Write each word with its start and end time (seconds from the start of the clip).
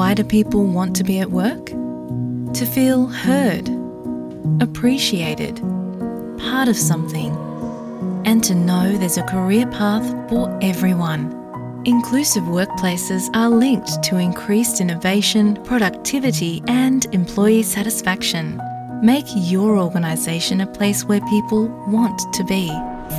Why 0.00 0.14
do 0.14 0.24
people 0.24 0.64
want 0.64 0.96
to 0.96 1.04
be 1.04 1.20
at 1.20 1.30
work? 1.30 1.66
To 1.66 2.64
feel 2.64 3.06
heard, 3.06 3.68
appreciated, 4.62 5.56
part 6.38 6.68
of 6.68 6.76
something, 6.78 7.36
and 8.24 8.42
to 8.44 8.54
know 8.54 8.96
there's 8.96 9.18
a 9.18 9.22
career 9.24 9.66
path 9.66 10.08
for 10.30 10.58
everyone. 10.62 11.36
Inclusive 11.84 12.44
workplaces 12.44 13.28
are 13.34 13.50
linked 13.50 14.02
to 14.04 14.16
increased 14.16 14.80
innovation, 14.80 15.62
productivity, 15.64 16.62
and 16.66 17.04
employee 17.12 17.62
satisfaction. 17.62 18.58
Make 19.02 19.26
your 19.36 19.76
organisation 19.76 20.62
a 20.62 20.66
place 20.66 21.04
where 21.04 21.20
people 21.28 21.68
want 21.88 22.22
to 22.32 22.42
be. 22.44 22.68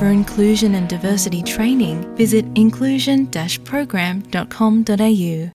For 0.00 0.06
inclusion 0.06 0.74
and 0.74 0.88
diversity 0.88 1.44
training, 1.44 2.12
visit 2.16 2.44
inclusion-program.com.au. 2.56 5.52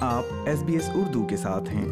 آپ 0.00 0.24
S 0.46 0.62
B 0.62 0.72
S 0.72 0.90
Urdu 0.94 1.26
کے 1.26 1.36
ساتھ 1.36 1.70
ہیں۔ 1.70 1.88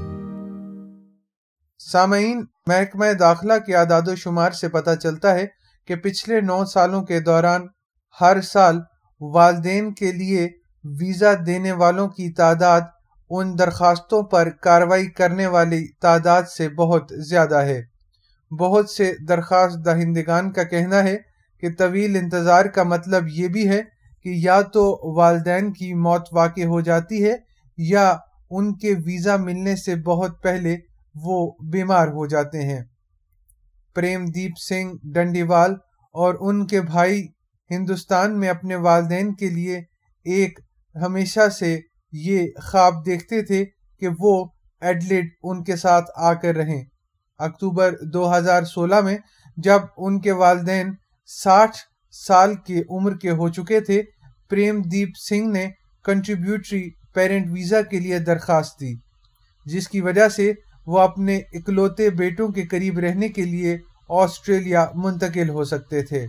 سامعین، 1.79 2.45
محکمہ 2.67 3.13
داخلہ 3.19 3.53
کے 3.67 3.77
اعداد 3.77 4.03
و 4.07 4.15
شمار 4.15 4.51
سے 4.51 4.69
پتہ 4.69 4.91
چلتا 4.95 5.35
ہے 5.35 5.47
کہ 5.87 5.95
پچھلے 5.95 6.41
نو 6.41 6.65
سالوں 6.65 7.03
کے 7.03 7.21
دوران 7.21 7.67
ہر 8.21 8.41
سال 8.41 8.81
والدین 9.21 9.95
کے 9.95 10.13
لیے 10.13 10.49
ویزا 10.85 11.33
دینے 11.47 11.73
والوں 11.73 12.09
کی 12.09 12.33
تعداد 12.33 12.81
ان 13.31 13.59
درخواستوں 13.59 14.23
پر 14.23 14.51
کاروائی 14.51 15.07
کرنے 15.07 15.47
والی 15.47 15.87
تعداد 16.01 16.43
سے 16.57 16.69
بہت 16.69 17.13
زیادہ 17.17 17.57
ہے۔ 17.57 17.83
بہت 18.61 18.91
سے 18.91 19.13
درخواست 19.29 19.85
دہندگان 19.85 20.53
کا 20.53 20.63
کہنا 20.63 21.05
ہے 21.05 21.19
کہ 21.61 21.69
طویل 21.79 22.17
انتظار 22.17 22.65
کا 22.65 22.83
مطلب 22.83 23.25
یہ 23.29 23.49
بھی 23.49 23.69
ہے 23.69 23.83
کہ 24.23 24.29
یا 24.29 24.61
تو 24.61 25.15
والدین 25.17 25.73
کی 25.73 25.95
موت 25.95 26.29
واقع 26.33 26.65
ہو 26.65 26.81
جاتی 26.81 27.25
ہے 27.25 27.52
یا 27.89 28.17
ان 28.51 28.79
کے 28.79 28.95
ویزا 28.95 29.37
ملنے 29.37 29.77
سے 29.77 29.97
بہت 29.97 30.43
پہلے 30.43 30.77
وہ 31.15 31.53
بیمار 31.73 32.09
ہو 32.09 32.27
جاتے 32.27 32.63
ہیں۔ 32.63 32.81
پریم 33.95 34.25
دیپ 34.25 34.53
سنگھ 34.59 34.97
ڈنڈیوال 35.15 35.73
اور 36.15 36.35
ان 36.41 36.67
کے 36.67 36.81
بھائی 36.81 37.27
ہندوستان 37.71 38.41
میں 38.41 38.49
اپنے 38.49 38.77
والدین 38.77 39.35
کے 39.35 39.51
لیے 39.51 39.79
ایک 40.25 40.59
ہمیشہ 40.95 41.49
سے 41.49 41.81
یہ 42.13 42.49
خواب 42.65 43.07
دیکھتے 43.07 43.43
تھے 43.43 43.65
کہ 44.01 44.09
وہ 44.19 44.45
ایڈلڈ 44.81 45.29
ان 45.43 45.65
کے 45.65 45.77
ساتھ 45.77 46.11
آ 46.17 46.33
کر 46.35 46.55
رہیں۔ 46.55 46.85
اکتوبر 47.39 47.95
دو 48.13 48.37
ہزار 48.37 48.63
سولہ 48.63 49.01
میں 49.01 49.19
جب 49.57 49.81
ان 49.97 50.21
کے 50.21 50.33
والدین 50.33 50.95
ساٹھ 51.27 51.77
سال 52.27 52.55
کی 52.55 52.83
عمر 52.91 53.17
کے 53.17 53.31
ہو 53.31 53.49
چکے 53.49 53.81
تھے 53.81 54.03
پریم 54.51 54.83
دیپ 54.83 55.09
سنگھ 55.29 55.49
نے 55.49 55.67
کنٹریبیوٹری 56.05 56.91
پیرنٹ 57.15 57.49
ویزا 57.53 57.81
کے 57.91 57.99
لیے 58.01 58.19
درخواست 58.27 58.81
دی 58.81 58.95
جس 59.67 59.89
کی 59.89 60.01
وجہ 60.01 60.29
سے 60.37 60.53
وہ 60.87 60.99
اپنے 61.01 61.37
اکلوتے 61.59 62.09
بیٹوں 62.21 62.49
کے 62.53 62.67
قریب 62.71 62.99
رہنے 62.99 63.29
کے 63.39 63.45
لیے 63.45 63.77
آسٹریلیا 64.23 64.87
منتقل 65.05 65.51
ہو 65.57 65.65
سکتے 65.75 66.03
تھے 66.07 66.27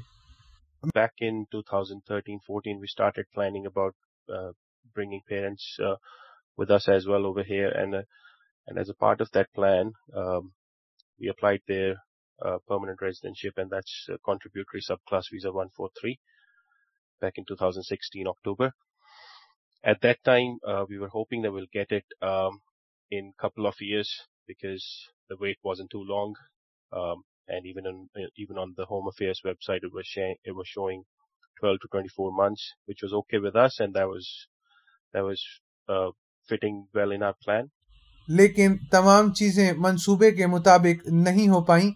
back 0.95 1.21
in 1.21 1.45
2013-14 1.51 2.79
we 2.79 2.87
started 2.87 3.25
planning 3.35 3.65
about 3.65 3.93
uh, 4.29 4.51
bringing 4.95 5.21
parents 5.29 5.67
uh, 5.79 5.95
with 6.59 6.69
us 6.69 6.87
as 6.89 7.07
well 7.07 7.25
over 7.25 7.43
here 7.43 7.69
and 7.69 7.95
uh, 7.95 8.01
and 8.67 8.77
as 8.77 8.89
a 8.89 8.97
part 9.03 9.21
of 9.21 9.31
that 9.31 9.51
plan 9.53 9.93
um, 10.13 10.51
we 11.19 11.29
applied 11.29 11.61
their 11.67 11.95
uh, 12.39 12.57
permanent 12.67 12.99
residentship 12.99 13.57
and 13.57 13.69
that's 13.69 13.95
uh, 14.09 14.17
contributory 14.25 14.81
subclass 14.81 15.31
visa 15.31 15.51
143 15.51 16.19
back 17.21 17.37
in 17.37 17.45
2016 17.45 18.27
October 18.27 18.71
at 19.83 20.01
that 20.01 20.23
time 20.23 20.57
uh, 20.67 20.85
we 20.89 20.97
were 20.97 21.09
hoping 21.09 21.41
that 21.41 21.51
we'll 21.51 21.73
get 21.73 21.91
it 21.91 22.05
um, 22.21 22.59
in 23.11 23.33
couple 23.39 23.65
of 23.67 23.75
years 23.79 24.09
because 24.47 24.85
the 25.29 25.38
wait 25.39 25.57
wasn't 25.63 25.89
too 25.89 26.03
long 26.03 26.33
um, 26.91 27.23
and 27.47 27.66
even 27.66 27.85
on 27.85 28.09
even 28.38 28.57
on 28.57 28.73
the 28.77 28.85
Home 28.85 29.07
Affairs 29.07 29.41
website, 29.45 29.83
it 29.83 29.93
was 29.93 30.07
showing 30.07 30.35
it 30.43 30.55
was 30.55 30.67
showing 30.67 31.03
12 31.59 31.77
to 31.81 31.88
24 31.91 32.31
months, 32.33 32.73
which 32.85 33.01
was 33.01 33.13
okay 33.13 33.39
with 33.39 33.55
us, 33.55 33.79
and 33.79 33.93
that 33.93 34.07
was 34.07 34.47
that 35.13 35.23
was 35.23 35.43
uh, 35.89 36.09
fitting 36.47 36.88
well 36.93 37.11
in 37.11 37.23
our 37.23 37.35
plan. 37.43 37.69
لیکن 38.27 38.75
تمام 38.91 39.31
چیزیں 39.38 39.72
منصوبے 39.77 40.29
کے 40.31 40.45
مطابق 40.47 41.07
نہیں 41.23 41.47
ہو 41.49 41.59
پائیں 41.66 41.89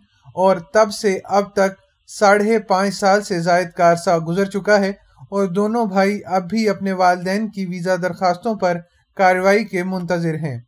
اور 0.43 0.57
تب 0.73 0.91
سے 0.93 1.13
اب 1.37 1.53
تک 1.55 1.77
ساڑھے 2.07 2.57
پانچ 2.67 2.93
سال 2.93 3.21
سے 3.23 3.39
زائد 3.41 3.71
کا 3.75 3.91
عرصہ 3.91 4.17
گزر 4.27 4.49
چکا 4.55 4.79
ہے 4.81 4.91
اور 5.29 5.47
دونوں 5.47 5.85
بھائی 5.85 6.21
اب 6.25 6.49
بھی 6.49 6.69
اپنے 6.69 6.91
والدین 6.91 7.47
کی 7.47 7.65
ویزا 7.65 7.95
درخواستوں 7.95 8.55
پر 8.55 8.77
کارروائی 9.15 9.65
کے 9.65 9.83
منتظر 9.83 10.35
ہیں۔ 10.35 10.59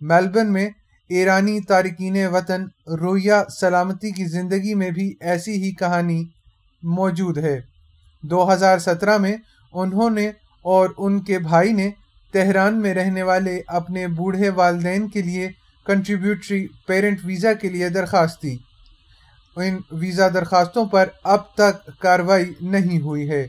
میلبرن 0.00 0.52
میں 0.52 0.70
ایرانی 1.08 1.60
تارکین 1.60 2.26
وطن 2.26 2.64
رویا 2.86 3.42
سلامتی 3.60 4.10
کی 4.10 4.24
زندگی 4.24 4.74
میں 4.74 4.90
بھی 4.90 5.14
ایسی 5.20 5.62
ہی 5.62 5.70
کہانی 5.70 6.24
موجود 6.82 7.38
ہے۔ 7.38 7.60
دو 8.22 8.52
ہزار 8.52 8.78
سترہ 8.78 9.18
میں 9.18 9.36
انہوں 9.72 10.10
نے 10.10 10.30
اور 10.62 10.88
ان 10.98 11.22
کے 11.22 11.38
بھائی 11.38 11.72
نے 11.72 11.90
تہران 12.32 12.80
میں 12.80 12.94
رہنے 12.94 13.22
والے 13.22 13.62
اپنے 13.66 14.06
بوڑھے 14.06 14.48
والدین 14.48 15.08
کے 15.08 15.22
لیے 15.22 15.48
کنٹریبیوٹری 15.86 16.66
پیرنٹ 16.86 17.18
ویزا 17.24 17.52
کے 17.52 17.68
لیے 17.68 17.88
درخواست 17.88 18.42
دی۔ 18.42 18.56
ان 19.56 19.78
ویزا 19.92 20.28
درخواستوں 20.28 20.86
پر 20.86 21.08
اب 21.24 21.54
تک 21.54 22.00
کاروائی 22.00 22.52
نہیں 22.60 23.00
ہوئی 23.00 23.30
ہے۔ 23.30 23.46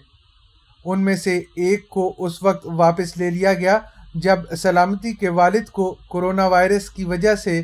ان 0.91 1.03
میں 1.05 1.15
سے 1.23 1.37
ایک 1.63 1.87
کو 1.95 2.13
اس 2.25 2.41
وقت 2.43 2.65
واپس 2.77 3.17
لے 3.17 3.29
لیا 3.29 3.53
گیا 3.53 3.79
جب 4.23 4.53
سلامتی 4.57 5.13
کے 5.13 5.29
والد 5.39 5.69
کو 5.71 5.91
کرونا 6.11 6.45
وائرس 6.47 6.89
کی 6.89 7.03
وجہ 7.05 7.35
سے 7.43 7.59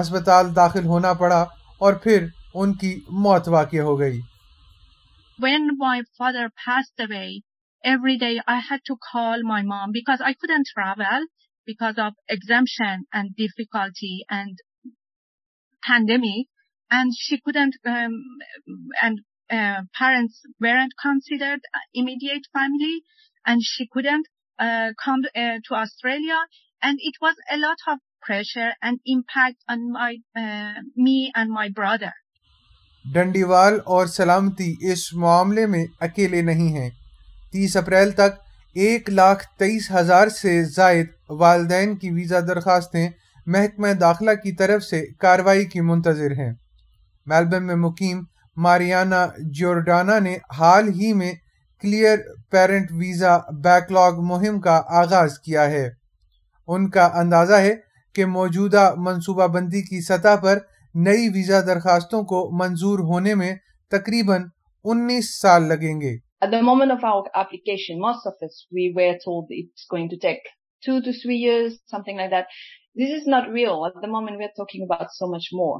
اسپتال 0.00 0.54
داخل 0.56 0.84
ہونا 0.86 1.12
پڑا 1.22 1.40
اور 1.78 1.94
پھر 2.04 2.26
ان 2.54 2.72
کی 2.78 2.98
موت 3.24 3.48
واقع 3.48 3.80
ہو 3.88 3.98
گئی 3.98 4.20
when 5.38 5.76
my 5.78 6.02
father 6.16 6.50
passed 6.64 7.00
away, 7.00 7.42
every 7.84 8.16
day 8.18 8.40
I 8.46 8.60
had 8.60 8.80
to 8.86 8.96
call 8.96 9.42
my 9.42 9.62
mom 9.62 9.90
because 9.92 10.20
I 10.20 10.34
couldn't 10.34 10.68
travel 10.72 11.26
because 11.68 11.96
of 11.98 12.14
exemption 12.28 13.04
and 13.12 13.34
difficulty 13.36 14.24
and 14.30 14.56
pandemic. 15.82 16.46
And 16.90 17.12
she 17.18 17.40
couldn't, 17.40 17.74
um, 17.86 18.14
and 19.02 19.20
uh, 19.52 19.82
parents 19.98 20.42
weren't 20.60 20.94
considered 21.00 21.60
immediate 21.94 22.46
family, 22.52 23.02
and 23.44 23.62
she 23.62 23.86
couldn't 23.88 24.26
uh, 24.58 24.90
come 25.04 25.22
uh, 25.36 25.58
to 25.64 25.74
Australia. 25.74 26.38
And 26.82 26.98
it 27.00 27.16
was 27.20 27.36
a 27.50 27.58
lot 27.58 27.78
of 27.88 27.98
pressure 28.22 28.72
and 28.80 28.98
impact 29.06 29.58
on 29.68 29.92
my 29.92 30.16
uh, 30.36 30.80
me 30.96 31.32
and 31.34 31.50
my 31.50 31.68
brother. 31.70 32.12
ڈنڈیوال 33.04 33.78
اور 33.84 34.06
سلامتی 34.06 34.74
اس 34.90 35.12
معاملے 35.12 35.64
میں 35.66 35.84
اکیلے 36.06 36.42
نہیں 36.42 36.76
ہیں 36.76 36.90
تیس 37.52 37.76
April 37.76 38.10
تک 38.18 38.38
ایک 38.82 39.10
لاکھ 39.10 39.42
تیئیس 39.58 39.90
ہزار 39.90 40.28
سے 40.28 40.52
زائد 40.64 41.06
والدین 41.40 41.96
کی 41.98 42.10
ویزا 42.10 42.40
درخواستیں 42.48 43.08
محکمہ 43.46 43.92
داخلہ 44.00 44.34
کی 44.42 44.52
طرف 44.56 44.82
سے 44.82 45.04
کاروائی 45.20 45.64
کی 45.68 45.80
منتظر 45.80 46.36
ہیں 46.38 46.52
میلبرن 47.26 47.66
میں 47.66 47.74
مقیم 47.76 48.22
ماریانا 48.56 49.26
جورڈانا 49.58 50.18
نے 50.18 50.36
حال 50.58 50.88
ہی 50.88 51.12
میں 51.12 51.32
clear 51.84 52.18
parent 52.50 52.90
visa 52.92 53.36
back 53.62 53.92
log 53.92 54.20
مہم 54.22 54.60
کا 54.60 54.80
آغاز 55.00 55.38
کیا 55.38 55.70
ہے 55.70 55.88
ان 56.68 56.88
کا 56.90 57.08
اندازہ 57.20 57.60
ہے 57.60 57.74
کہ 58.14 58.26
موجودہ 58.26 58.92
منصوبہ 58.96 59.46
بندی 59.46 59.82
کی 59.82 60.00
سطح 60.00 60.36
پر 60.42 60.58
نئی 60.94 61.28
ویزا 61.28 61.60
درخواستوں 61.66 62.22
کو 62.32 62.48
منظور 62.58 62.98
ہونے 63.10 63.34
میں 63.34 63.54
تقریباً 63.92 64.44
انیس 64.84 65.40
سال 65.40 65.68
لگیں 65.68 66.00
گے 66.00 66.16
At 66.42 66.50
the 66.50 66.60
moment 66.60 66.92
of 66.92 67.04
our 67.04 67.26
application, 67.40 68.00
most 68.00 68.24
of 68.26 68.40
us, 68.42 68.54
we 68.76 68.84
were 68.94 69.16
told 69.24 69.50
it's 69.50 69.84
going 69.90 70.08
to 70.08 70.16
take 70.18 70.48
two 70.82 70.94
to 71.00 71.12
three 71.12 71.36
years, 71.36 71.76
something 71.86 72.16
like 72.16 72.30
that. 72.30 72.56
This 72.96 73.12
is 73.18 73.28
not 73.28 73.50
real. 73.50 73.84
At 73.86 74.00
the 74.02 74.08
moment, 74.08 74.38
we're 74.38 74.56
talking 74.56 74.82
about 74.86 75.14
so 75.18 75.28
much 75.34 75.46
more. 75.52 75.76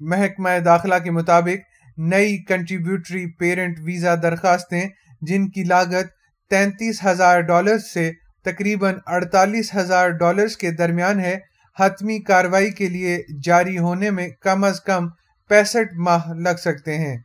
محکمہ 0.00 0.58
داخلہ 0.64 0.94
کے 1.04 1.10
مطابق 1.10 1.69
نئی 2.08 2.44
contributory 2.44 3.30
parent 3.30 3.78
visa 3.84 4.14
درخواستیں 4.22 4.88
جن 5.20 5.50
کی 5.50 5.64
لاگت 5.64 6.06
تینتیس 6.50 7.04
ہزار 7.04 7.40
ڈالر 7.40 7.78
سے 7.78 8.12
تقریباً 8.44 8.94
اڑتالیس 9.06 9.74
ہزار 9.74 10.08
ڈالرز 10.08 10.56
کے 10.56 10.70
درمیان 10.70 11.20
ہے۔ 11.20 11.38
حتمی 11.78 12.18
کاروائی 12.18 12.70
کے 12.70 12.88
لیے 12.88 13.22
جاری 13.44 13.78
ہونے 13.78 14.10
میں 14.10 14.28
کم 14.28 14.64
از 14.64 14.80
کم 14.80 15.08
پینسٹھ 15.48 15.94
ماہ 15.94 16.32
لگ 16.32 16.56
سکتے 16.58 16.98
ہیں۔ 16.98 17.18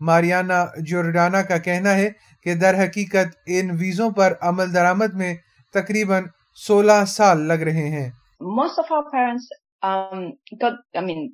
ماریانا 0.00 0.66
جورڈانا 0.78 1.42
کا 1.42 1.58
کہنا 1.58 1.94
ہے 1.94 2.10
کہ 2.42 2.54
در 2.54 2.84
حقیقت 2.84 3.36
ان 3.46 3.70
ویزوں 3.70 4.10
پر 4.10 4.32
عمل 4.40 4.74
درآمد 4.74 5.14
میں 5.14 5.34
تقریباً 5.74 6.24
سولہ 6.54 7.04
سال 7.06 7.40
لگ 7.40 7.62
رہے 7.68 7.88
ہیں۔ 7.88 8.10
Most 8.40 8.78
of 8.78 8.92
our 8.96 9.06
parents 9.14 9.46
um, 9.82 10.24
got, 10.64 11.02
I 11.02 11.06
mean, 11.06 11.28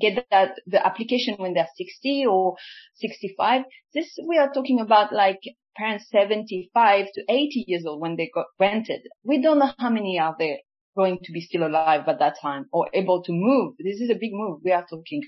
get 0.00 0.26
that, 0.30 0.52
the 0.66 0.84
application 0.84 1.34
when 1.38 1.54
they're 1.54 1.68
60 1.76 2.26
or 2.26 2.56
65. 2.96 3.62
This, 3.94 4.18
we 4.26 4.38
are 4.38 4.52
talking 4.52 4.80
about 4.80 5.12
like 5.12 5.40
parents 5.76 6.06
75 6.10 7.06
to 7.14 7.22
80 7.28 7.64
years 7.66 7.84
old 7.86 8.00
when 8.00 8.16
they 8.16 8.30
got 8.34 8.46
rented. 8.58 9.00
We 9.24 9.40
don't 9.40 9.58
know 9.58 9.72
how 9.78 9.90
many 9.90 10.18
are 10.18 10.34
there 10.38 10.58
going 10.96 11.18
to 11.22 11.32
be 11.32 11.40
still 11.40 11.66
alive 11.66 12.02
at 12.08 12.18
that 12.18 12.36
time 12.42 12.66
or 12.72 12.88
able 12.92 13.22
to 13.22 13.32
move. 13.32 13.74
This 13.78 14.00
is 14.00 14.10
a 14.10 14.18
big 14.18 14.32
move 14.32 14.60
we 14.64 14.72
are 14.72 14.86
talking. 14.88 15.22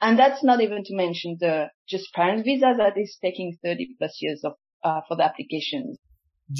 And 0.00 0.18
that's 0.18 0.44
not 0.44 0.60
even 0.60 0.84
to 0.84 0.96
mention 0.96 1.36
the 1.40 1.68
just 1.88 2.12
parent 2.14 2.44
visa 2.44 2.74
that 2.76 2.94
is 2.96 3.18
taking 3.22 3.56
30 3.64 3.96
plus 3.98 4.18
years 4.20 4.40
of, 4.44 4.52
uh, 4.84 5.00
for 5.08 5.16
the 5.16 5.24
applications. 5.24 5.98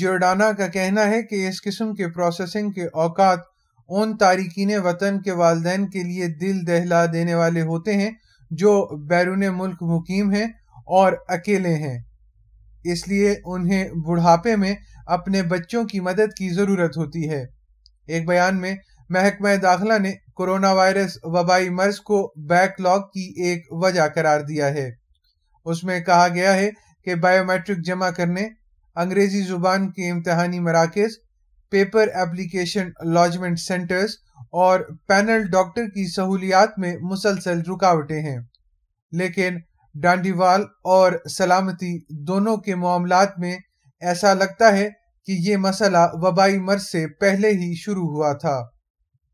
جورڈانا 0.01 0.53
کا 0.59 0.67
کہنا 0.75 1.05
ہے 1.11 1.23
کہ 1.23 1.47
اس 1.49 1.61
قسم 1.63 1.95
کے 1.95 2.09
processing 2.15 2.71
کے 2.71 2.85
اوقات 3.03 3.39
ان 3.89 4.17
تارکین 4.17 4.79
وطن 4.85 5.23
کے 5.23 5.33
والدین 5.33 5.91
کے 5.91 6.03
لیے 6.03 6.27
دل 6.27 6.67
دہلا 6.67 7.07
دینے 7.13 7.35
والے 7.35 7.63
ہوتے 7.63 7.93
ہیں 7.95 8.11
جو 8.51 8.97
بیرون 9.07 9.45
ملک 9.53 9.77
مقیم 9.81 10.31
ہیں 10.31 10.47
اور 10.87 11.13
اکیلے 11.29 11.75
ہیں۔ 11.75 11.99
اس 12.85 13.09
لیے 13.09 13.35
انہیں 13.45 13.89
بڑھاپے 13.89 14.57
میں 14.57 14.75
اپنے 15.07 15.43
بچوں 15.43 15.85
کی 15.85 16.01
مدد 16.01 16.35
کی 16.39 16.49
ضرورت 16.49 16.97
ہوتی 16.97 17.31
ہے۔ 17.31 17.45
ایک 18.07 18.29
بیان 18.29 18.61
میں 18.61 18.77
محکمہ 19.09 19.49
داخلہ 19.63 19.99
نے 19.99 20.13
کرونا 20.39 20.73
وائرس 20.73 21.19
وبائی 21.23 21.69
مرض 21.69 21.99
کو 21.99 22.33
بیک 22.49 22.81
لاگ 22.81 22.99
کی 22.99 23.43
ایک 23.45 23.67
وجہ 23.71 24.09
قرار 24.15 24.41
دیا 24.41 24.67
ہے۔ 24.67 24.91
اس 25.65 25.85
میں 25.85 26.01
کہا 26.01 26.29
گیا 26.35 26.55
ہے 26.55 26.71
کہ 27.05 27.15
بایو 27.15 27.45
میٹرک 27.45 27.79
جمع 27.85 28.11
کرنے، 28.11 28.49
انگریزی 28.97 29.43
زبان 29.43 29.91
کے 29.91 30.11
امتحانی 30.11 30.61
مراکز 30.61 31.32
پیپر 31.73 32.09
ایپلیکیشن 32.15 32.89
لاجمنٹ 33.15 33.59
سینٹرز 33.59 34.17
اور 34.61 34.81
پینل 35.09 35.47
ڈاکٹر 35.51 35.89
کی 35.89 36.07
سہولیات 36.07 36.79
میں 36.79 36.95
مسلسل 37.11 37.61
رکاوٹیں 37.71 38.21
ہیں 38.21 38.39
لیکن 39.13 39.59
ڈانڈیوال 39.95 40.63
اور 40.91 41.13
سلامتی 41.31 41.97
دونوں 42.27 42.57
کے 42.57 42.75
معاملات 42.75 43.39
میں 43.39 43.57
ایسا 44.03 44.35
لگتا 44.35 44.73
ہے 44.77 44.89
کہ 45.29 45.33
یہ 45.41 45.57
مسئلہ 45.61 46.07
وبائی 46.23 46.59
مرض 46.61 46.87
سے 46.87 47.07
پہلے 47.21 47.51
ہی 47.59 47.75
شروع 47.75 48.09
ہوا 48.09 48.33
تھا 48.39 48.61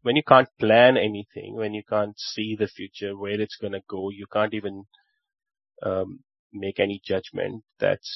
when 0.05 0.17
you 0.17 0.23
can't 0.23 0.49
plan 0.59 0.97
anything, 0.99 1.57
when 1.57 1.75
you 1.75 1.83
can't 1.85 2.19
see 2.19 2.57
the 2.57 2.67
future, 2.69 3.17
where 3.17 3.41
it's 3.41 3.57
going 3.57 3.73
to 3.73 3.81
go, 3.89 4.11
you 4.11 4.27
can't 4.33 4.55
even 4.55 4.85
um, 5.83 6.21
make 6.55 6.79
any 6.81 7.01
judgment. 7.05 7.63
That's 7.79 8.13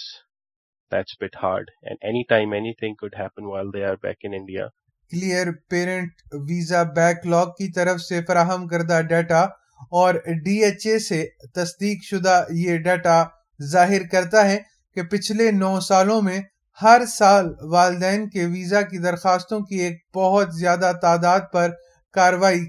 that's 0.92 1.14
a 1.14 1.20
bit 1.20 1.34
hard. 1.36 1.70
And 1.84 1.98
anytime 2.04 2.52
anything 2.54 2.94
could 2.98 3.14
happen 3.16 3.48
while 3.48 3.70
they 3.72 3.82
are 3.84 3.96
back 3.98 4.18
in 4.22 4.34
India. 4.34 4.68
Clear 5.10 5.50
parent 5.70 6.22
visa 6.48 6.82
backlog 7.26 7.46
کی 7.56 7.70
طرف 7.72 8.00
سے 8.00 8.20
فراہم 8.26 8.66
کردہ 8.68 9.00
data 9.08 9.40
اور 9.98 10.14
D 10.44 10.54
H 10.64 10.86
A 10.86 10.98
سے 10.98 11.24
تصدیق 11.54 12.04
شدہ 12.04 12.36
یہ 12.58 12.78
ڈیٹا 12.84 13.22
ظاہر 13.60 14.06
کرتا 14.12 14.44
ہے 14.48 14.58
کہ 14.96 15.02
پچھلے 15.10 15.50
نو 15.52 15.78
سالوں 15.88 16.20
میں 16.22 16.40
ہر 16.78 17.04
سال 17.08 17.52
والدین 17.70 18.28
کے 18.30 18.46
ویزا 18.46 18.82
کی 18.82 18.98
درخواستوں 18.98 19.60
کی 19.60 19.80
ایک 19.80 19.98
بہت 20.14 20.54
زیادہ 20.54 20.92
تعداد 21.02 21.52
پر 21.52 21.70
کاروائی 22.14 22.64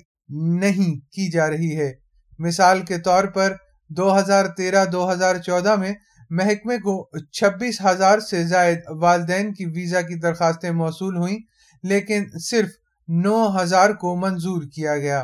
نہیں 0.56 0.96
کی 1.16 1.30
جا 1.32 1.50
رہی 1.50 1.76
ہے 1.78 1.92
مثال 2.40 2.82
کے 2.88 2.98
طور 3.02 3.24
پر 3.36 3.56
دو 3.90 4.18
ہزار 4.18 4.46
تیرہ 4.58 4.86
دو 4.92 5.12
ہزار 5.12 5.36
چودہ 5.46 5.76
میں 5.76 5.94
محکمے 6.34 6.78
کو 6.78 7.10
چھبیس 7.32 7.82
ہزار 7.86 8.20
سے 8.20 8.44
زائد 8.44 8.78
والدین 9.00 9.54
کی 9.54 9.66
ویزا 9.66 10.02
کی 10.02 10.16
درخواستیں 10.16 10.72
موصول 10.72 11.18
ہوئیں، 11.18 11.38
لیکن 11.84 12.26
صرف 12.40 12.70
نو 13.08 13.62
ہزار 13.62 13.90
کو 13.90 14.16
منظور 14.16 14.62
کیا 14.76 14.98
گیا۔ 14.98 15.24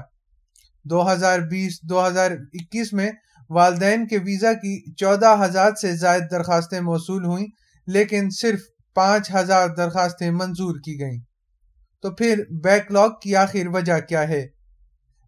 دو 0.83 1.11
ہزار 1.11 1.39
بیس، 1.39 1.81
دو 1.81 2.07
ہزار 2.07 2.31
اکیس 2.31 2.93
میں 2.93 3.11
والدین 3.49 4.07
کے 4.07 4.17
ویزا 4.17 4.53
کی 4.53 4.93
چودہ 4.93 5.35
ہزار 5.45 5.71
سے 5.81 5.95
زائد 5.95 6.23
درخواستیں 6.31 6.81
موصول 6.81 7.25
ہوئیں، 7.25 7.47
لیکن 7.87 8.29
صرف 8.29 8.59
پانچ 8.93 9.31
ہزار 9.35 9.69
درخواستیں 9.69 10.31
منظور 10.31 10.75
کی 10.85 10.99
گئیں۔ 10.99 11.19
تو 12.01 12.11
پھر 12.15 12.43
بیک 12.63 12.91
لاگ 12.91 13.09
کی 13.23 13.35
آخر 13.35 13.67
وجہ 13.67 13.99
کیا 13.99 14.27
ہے؟ 14.27 14.47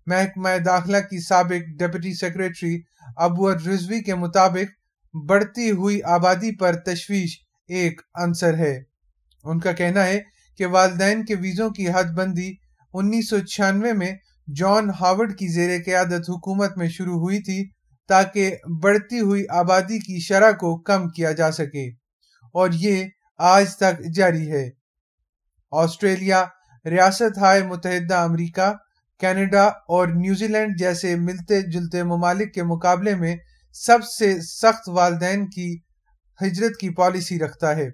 محکمہ 0.07 0.50
داخلہ 0.66 0.98
کی 0.98 1.19
سابق 1.19 1.80
ڈپٹی 1.80 2.13
سیکرٹری 2.13 2.81
ابور 3.18 3.56
رضوی 3.56 4.00
کے 4.00 4.16
مطابق 4.16 4.81
بڑھتی 5.13 5.72
ہوئی 5.72 6.04
آبادی 6.04 6.56
پر 6.56 6.75
تشویش 6.75 7.40
ایک 7.68 8.02
عنصر 8.16 8.58
ہے۔ 8.58 8.84
ان 9.44 9.60
کا 9.60 9.72
کہنا 9.72 10.06
ہے 10.06 10.19
کہ 10.58 10.66
والدین 10.66 11.25
کے 11.25 11.36
ویزوں 11.36 11.69
کی 11.69 11.88
حد 11.90 12.04
بندی 12.04 12.54
انیس 12.94 13.30
سو 13.30 13.40
چھیانوے 13.40 13.94
میں 13.94 14.12
جان 14.56 14.90
ہاورڈ 14.90 15.38
کی 15.38 15.48
زیر 15.48 15.80
قیادت 15.86 16.30
حکومت 16.30 16.78
میں 16.78 16.88
شروع 16.88 17.19
ہوئی 17.19 17.42
تھی 17.42 17.69
تاکہ 18.08 18.56
بڑھتی 18.84 19.19
ہوئی 19.19 19.46
آبادی 19.50 20.00
کی 20.00 20.19
شرح 20.19 20.52
کو 20.52 20.78
کم 20.80 21.10
کیا 21.10 21.31
جا 21.31 21.52
سکے۔ 21.52 21.88
اور 22.54 22.69
یہ 22.74 23.06
آج 23.38 23.78
تک 23.78 24.13
جاری 24.16 24.52
ہے۔ 24.52 24.69
آسٹریلیا، 25.72 26.46
ریاست 26.86 27.38
ہائے 27.38 27.63
متحدہ 27.63 28.16
امریکہ، 28.16 28.74
کینیڈا 29.19 29.63
اور 29.63 30.08
نیوزی 30.08 30.48
لینڈ 30.48 30.80
جیسے 30.80 31.16
ملتے 31.16 31.62
جلتے 31.62 32.04
ممالک 32.04 32.54
کے 32.54 32.63
مقابلے 32.63 33.16
میں 33.16 33.36
سب 33.73 33.97
سے 34.18 34.41
سخت 34.41 34.89
والدین 34.89 35.50
کی 35.50 35.77
ہجرت 36.41 36.79
کی 36.79 36.89
پالیسی 36.89 37.39
رکھتا 37.39 37.75
ہے۔ 37.75 37.89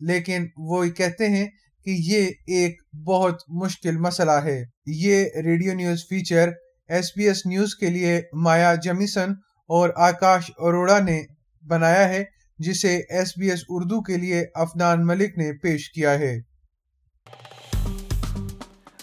لیکن 0.00 0.46
وہ 0.56 0.84
کہتے 0.84 1.28
ہیں 1.28 1.46
کہ 1.84 1.96
یہ 1.98 2.26
ایک 2.46 2.82
بہت 3.06 3.42
مشکل 3.48 3.96
مسئلہ 3.96 4.30
ہے۔ 4.30 4.64
یہ 4.86 5.24
radio 5.44 5.74
news 5.74 5.98
feature 5.98 6.50
S 6.88 7.12
B 7.16 7.28
S 7.28 7.46
news 7.46 7.74
کے 7.74 7.86
لیے 7.86 8.22
مایا 8.32 8.74
جمیسن 8.74 9.30
اور 9.68 9.90
آکاش 9.96 10.50
اروڑا 10.58 10.98
نے 10.98 11.22
بنایا 11.66 12.08
ہے، 12.08 12.24
جسے 12.58 13.00
ایس 13.08 13.32
بی 13.38 13.50
ایس 13.50 13.64
اردو 13.68 14.02
کے 14.02 14.16
لیے 14.16 14.44
افنان 14.54 15.06
ملک 15.06 15.38
نے 15.38 15.52
پیش 15.52 15.90
کیا 15.90 16.18
ہے۔ 16.18 16.38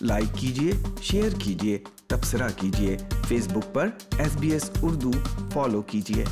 لائک 0.02 0.38
کیجیے 0.38 0.72
شیئر 1.02 1.30
کیجیے 1.40 1.80
تبصرہ 2.10 2.48
کیجیے 2.58 2.98
فیس 3.28 3.48
بک 3.48 3.74
پر 3.74 3.90
S 4.18 4.36
B 4.40 4.52
S 4.52 4.70
Urdu 4.84 5.12
follow 5.54 5.82
کیجیے 5.82 6.24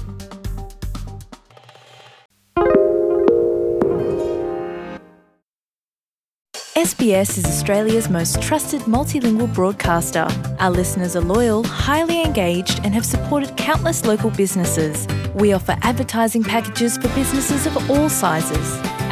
local 14.06 14.30
business 14.38 14.80
we 15.42 15.54
offer 15.54 15.70
advertising 15.70 16.44
packages 16.44 17.00
for 17.00 17.12
business 17.18 17.68
of 17.68 18.24
all 18.24 18.42
way 18.52 18.93